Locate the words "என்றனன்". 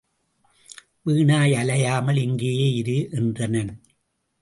3.11-3.73